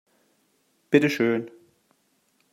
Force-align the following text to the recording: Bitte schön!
Bitte 0.89 1.11
schön! 1.11 1.51